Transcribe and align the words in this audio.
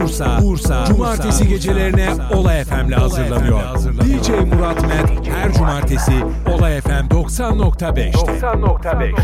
Bursa, 0.00 0.38
Bursa, 0.42 0.84
Cumartesi 0.84 1.48
gecelerine 1.48 2.14
Olay 2.34 2.64
FM'le 2.64 2.94
hazırlanıyor. 2.94 3.60
DJ 4.00 4.28
Murat 4.28 4.82
Met 4.82 5.28
her 5.28 5.52
cumartesi 5.52 6.24
Olay 6.54 6.80
FM 6.80 6.90
90.5'te. 6.90 8.32
90.5. 8.32 9.14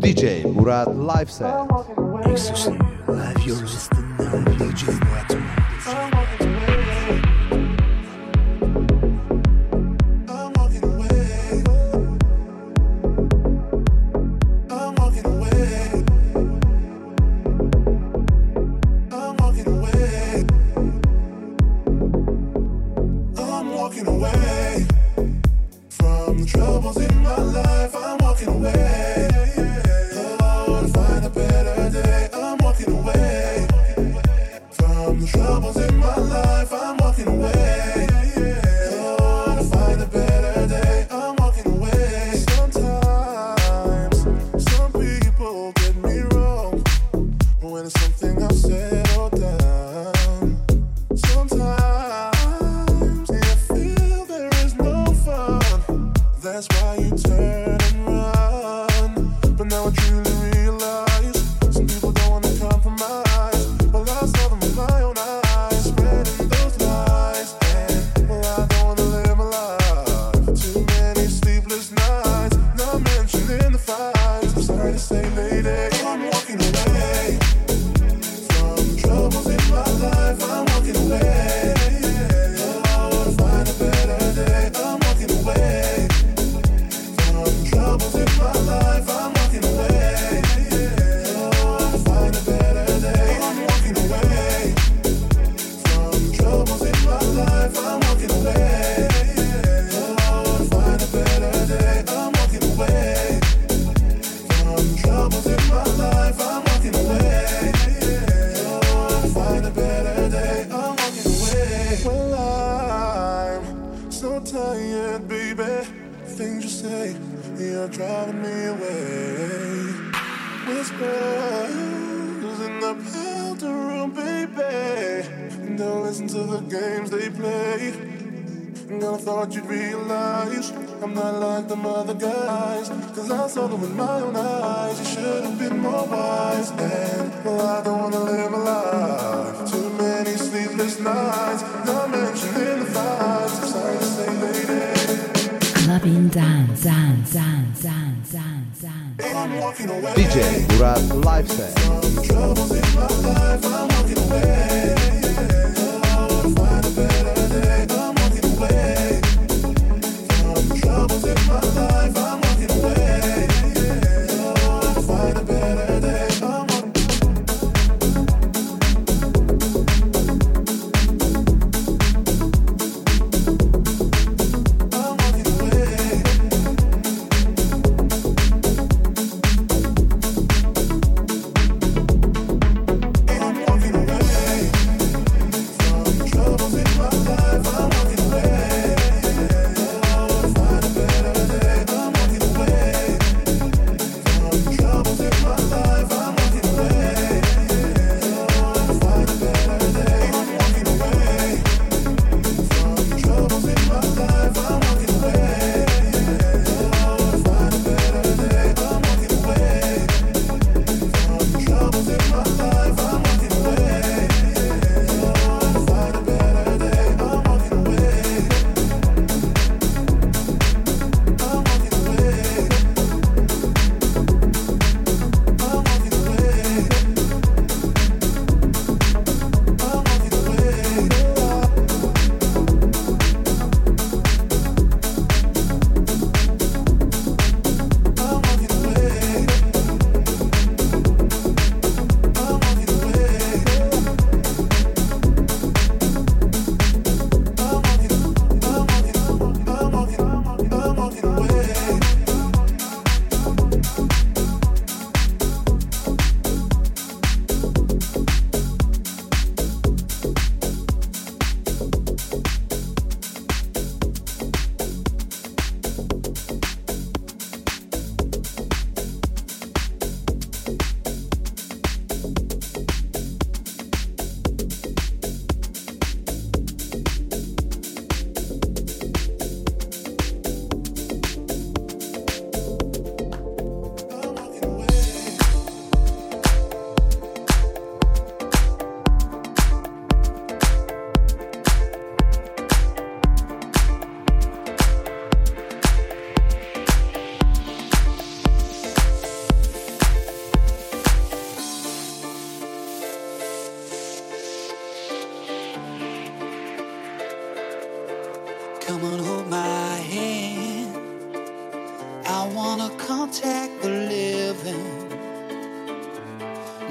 DJ 0.00 0.44
Murat 0.44 0.88
Live 0.88 1.30
Set. 1.30 1.54
Exclusive 2.26 2.78
live 3.08 3.46
you're 3.46 3.62
listening 3.62 4.16
to 4.18 4.64
DJ 4.64 4.86
Murat. 4.86 5.63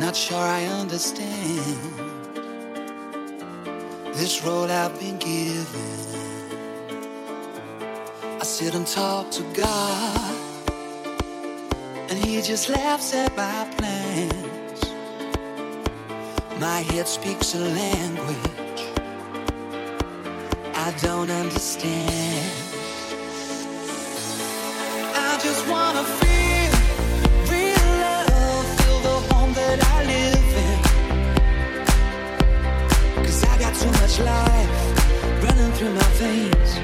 Not 0.03 0.17
sure 0.17 0.37
I 0.37 0.65
understand 0.65 1.77
this 4.13 4.43
role 4.43 4.69
I've 4.69 4.99
been 4.99 5.17
given. 5.17 5.65
I 8.21 8.43
sit 8.43 8.75
and 8.75 8.85
talk 8.85 9.31
to 9.31 9.43
God, 9.53 10.35
and 12.09 12.19
He 12.19 12.41
just 12.41 12.67
laughs 12.67 13.13
at 13.13 13.33
my 13.37 13.65
plans. 13.77 14.81
My 16.59 16.81
head 16.81 17.07
speaks 17.07 17.55
a 17.55 17.59
language 17.59 18.83
I 20.75 20.93
don't 21.01 21.31
understand. 21.31 22.51
I 25.15 25.39
just 25.41 25.65
wanna 25.69 26.03
feel 26.03 26.42
too 33.83 33.91
much 33.91 34.19
life 34.19 35.43
running 35.43 35.71
through 35.73 35.93
my 35.93 36.09
veins, 36.19 36.75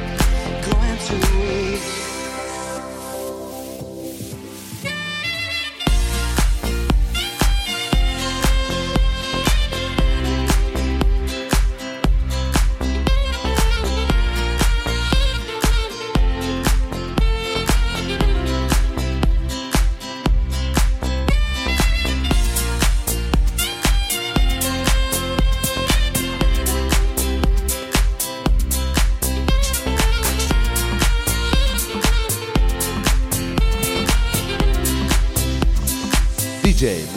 going 0.65 0.97
to 0.97 1.39
waste. 1.39 2.08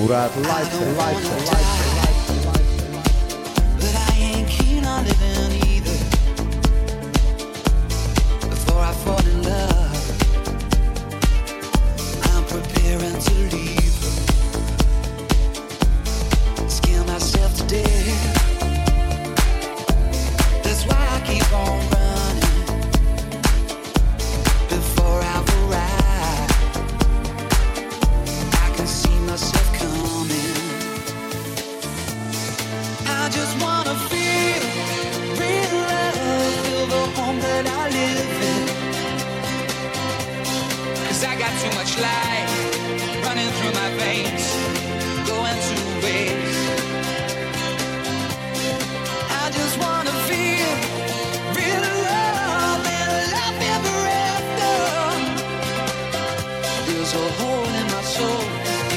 Murat 0.02 0.34
Lifestyle. 0.37 0.93
Lifestyle. 0.94 1.38
Lifestyle. 1.38 1.81
Cause 41.22 41.30
I 41.30 41.38
got 41.38 41.54
too 41.62 41.70
much 41.78 41.92
life 42.02 42.52
running 43.24 43.50
through 43.56 43.74
my 43.78 43.90
veins, 44.02 44.44
going 45.30 45.58
to 45.69 45.76
waste. 46.02 46.66
I 49.30 49.44
just 49.54 49.74
wanna 49.78 50.14
feel 50.26 50.72
real 51.54 51.84
love 52.10 52.82
and 52.98 53.10
love 53.36 53.58
ever 53.74 53.98
after. 54.34 54.74
There's 56.86 57.12
a 57.14 57.26
hole 57.38 57.70
in 57.80 57.86
my 57.94 58.02
soul, 58.02 58.42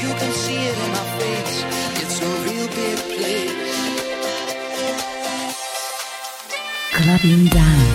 you 0.02 0.10
can 0.18 0.32
see 0.32 0.60
it 0.70 0.76
in 0.84 0.90
my 0.98 1.06
face. 1.20 1.56
It's 2.02 2.18
a 2.20 2.30
real 2.44 2.68
big 2.80 2.98
place. 3.14 3.76
Clubbing 6.90 7.44
dance, 7.54 7.85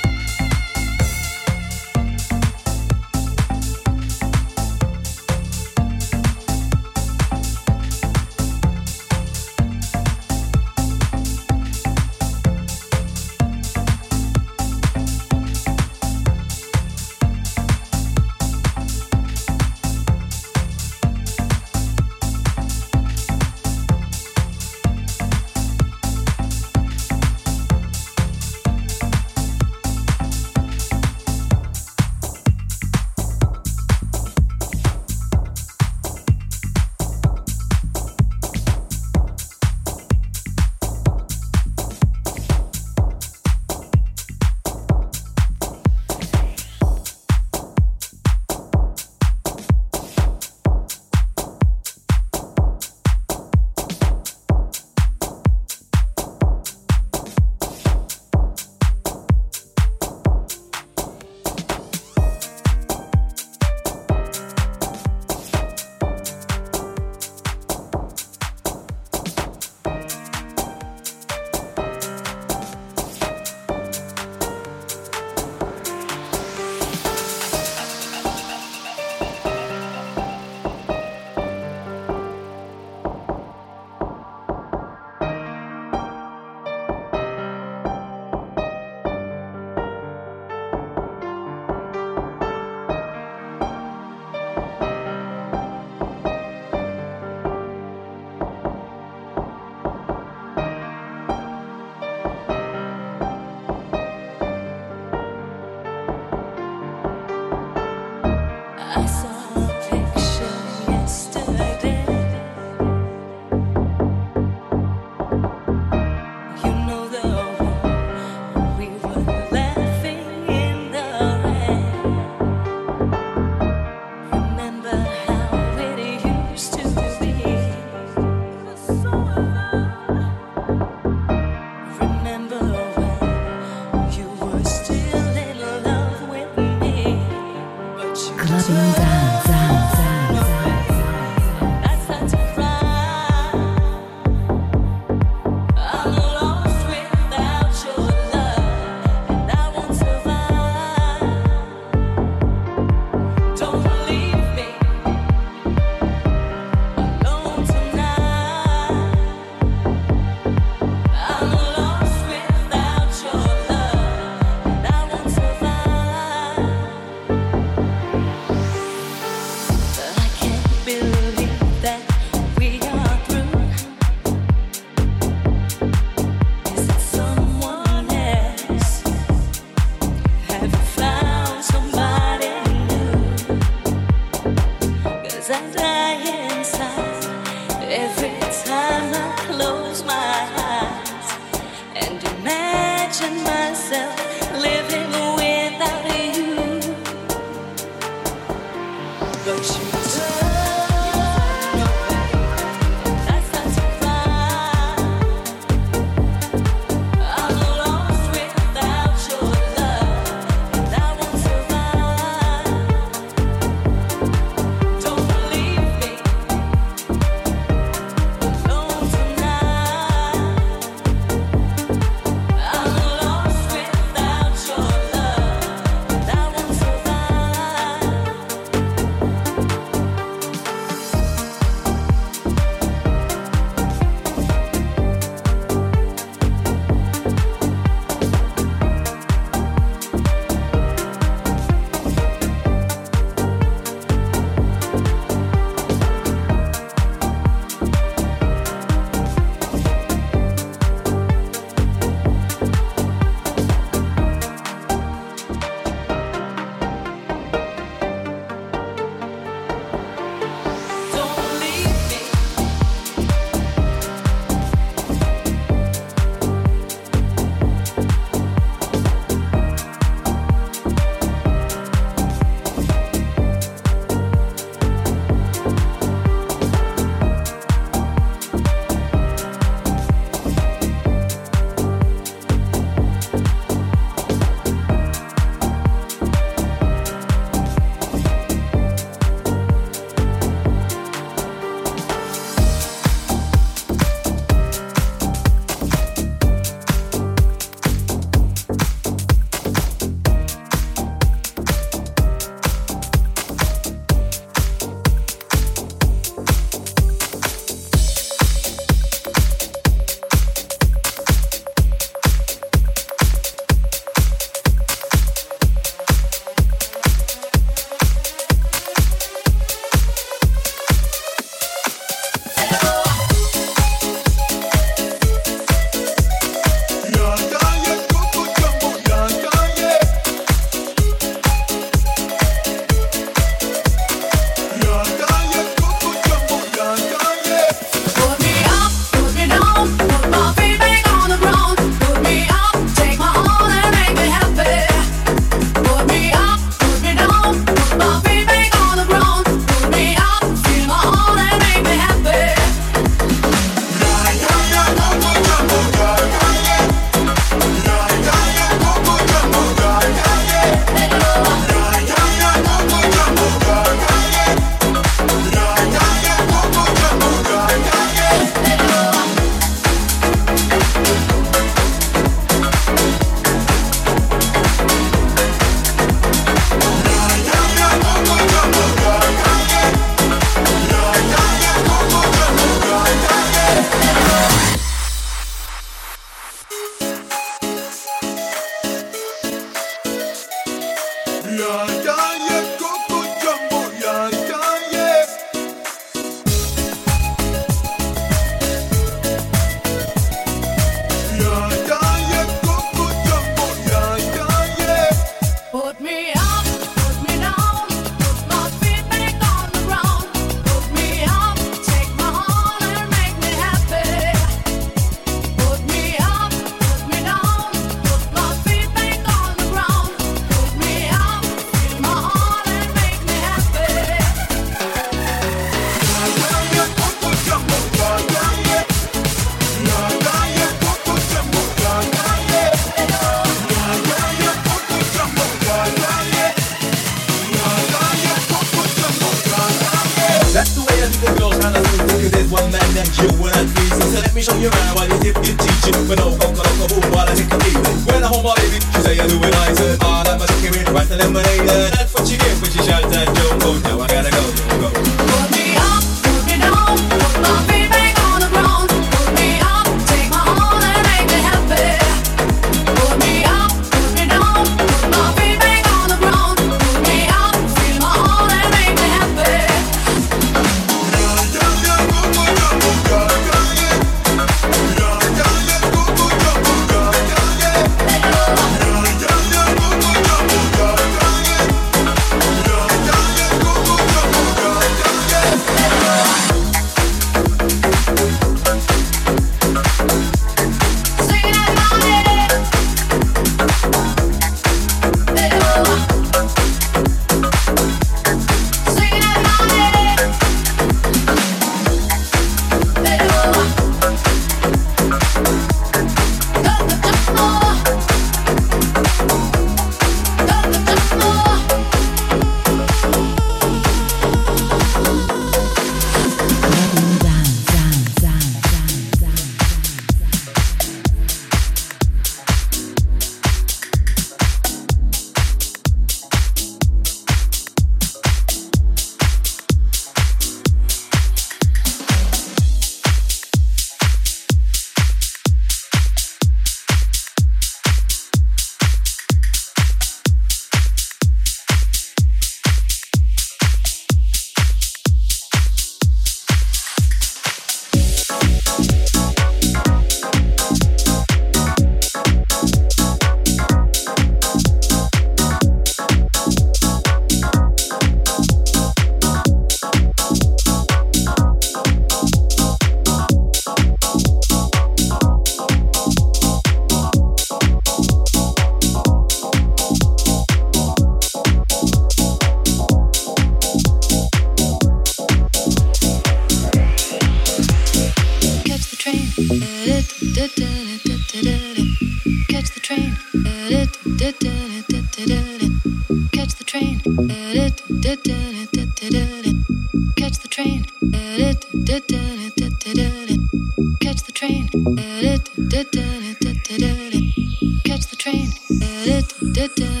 da 599.53 599.67
da. 599.75 600.00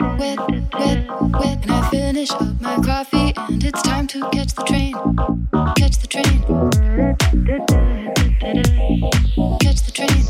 And 0.00 1.70
I 1.70 1.88
finish 1.90 2.30
up 2.30 2.60
my 2.60 2.76
coffee, 2.84 3.32
and 3.36 3.64
it's 3.64 3.82
time 3.82 4.06
to 4.08 4.20
catch 4.30 4.54
the 4.54 4.62
train. 4.62 4.92
Catch 5.76 5.98
the 5.98 6.06
train. 6.06 6.42
Catch 9.60 9.82
the 9.82 9.92
train. 9.92 10.24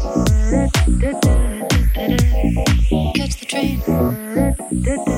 Catch 3.12 3.36
the 3.36 3.46
train. 3.46 3.80
Catch 3.84 4.96
the 4.96 5.06
train. 5.06 5.17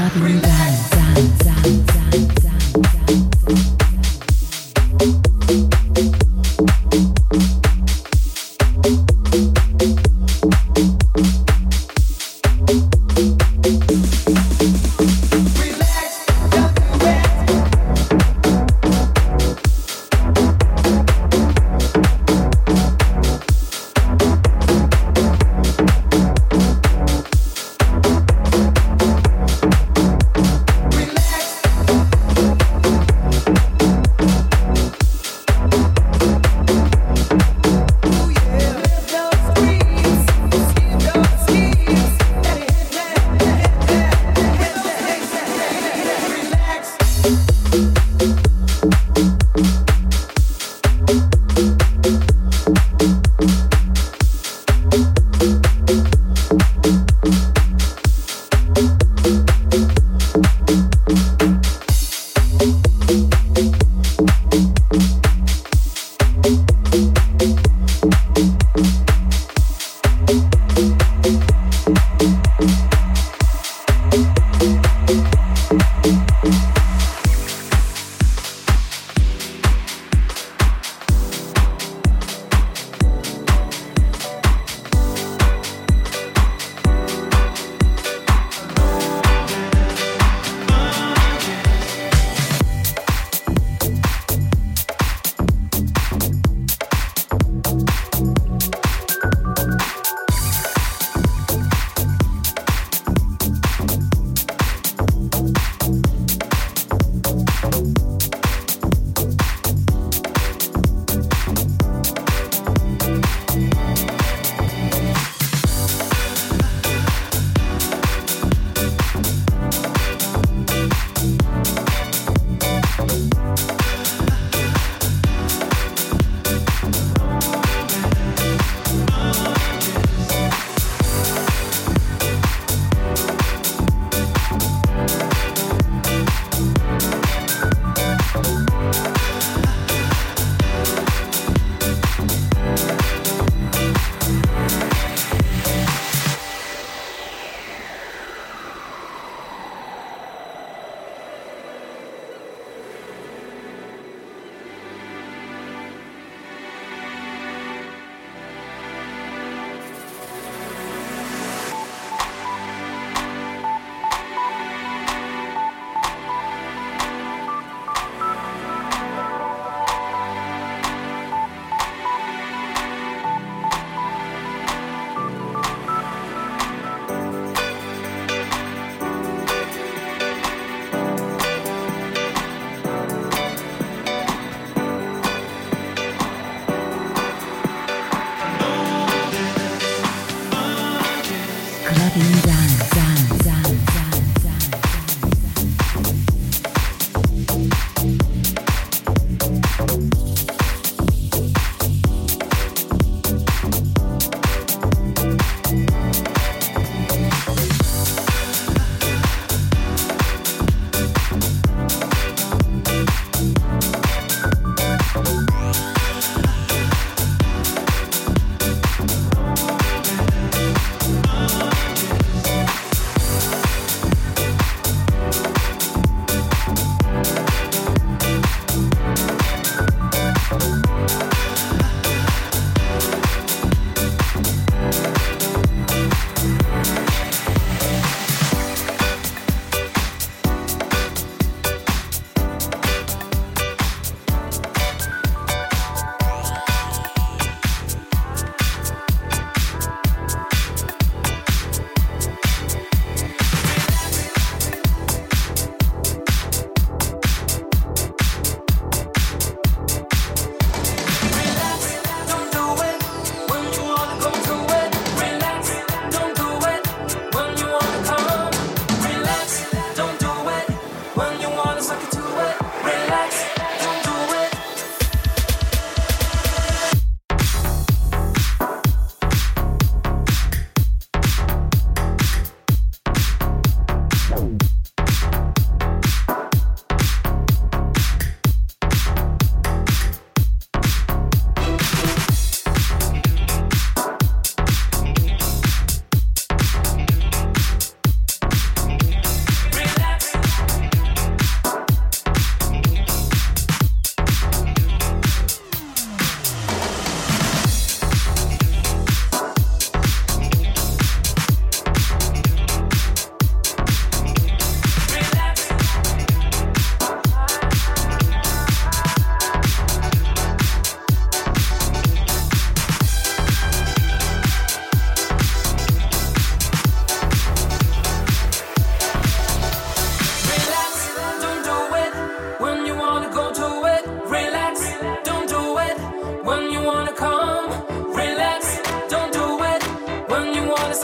Clubbing 0.00 0.40
dance, 0.40 0.90
dance, 0.92 1.38
dance, 1.44 1.84
dance, 1.92 2.34
dance, 2.40 3.36
dance. 3.44 3.89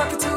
pocket 0.06 0.20
to 0.20 0.35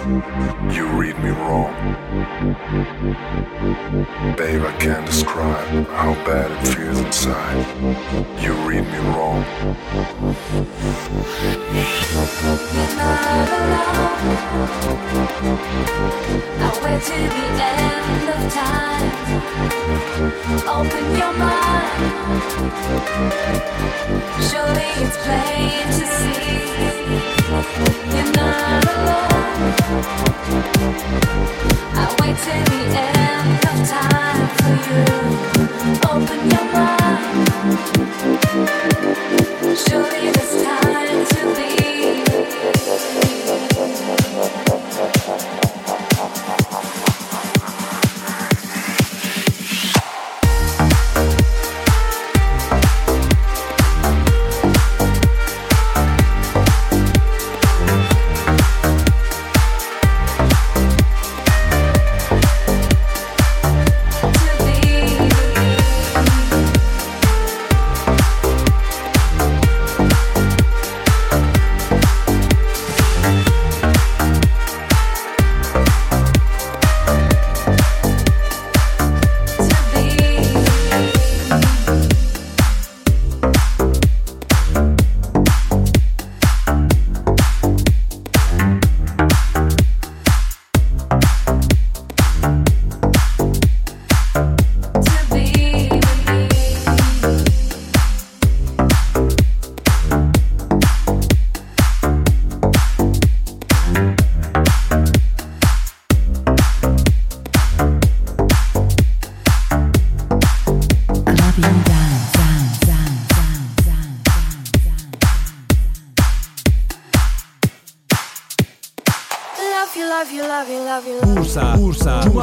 You 0.00 0.86
read 0.98 1.18
me 1.18 1.28
wrong. 1.28 1.74
Babe, 4.34 4.62
I 4.62 4.72
can't 4.78 5.04
describe 5.04 5.86
how 5.88 6.14
bad 6.24 6.50
it 6.50 6.74
feels 6.74 6.98
inside. 7.00 7.66
You 8.40 8.54
read 8.66 8.86
me 8.86 8.98
wrong. 9.10 9.44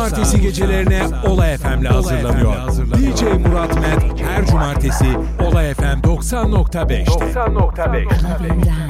cumartesi 0.09 0.41
gecelerine 0.41 1.01
Olay 1.27 1.57
FM'le 1.57 1.85
hazırlanıyor. 1.85 2.55
DJ 2.93 3.21
Murat 3.21 3.75
Met 3.75 4.21
her 4.21 4.45
cumartesi 4.45 5.05
Olay 5.45 5.73
FM 5.73 5.83
90.5'te. 5.83 7.25
90.5'te. 7.33 8.86